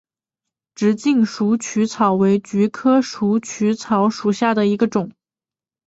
[0.73, 5.11] 直茎鼠曲草为菊科鼠曲草属下的一个种。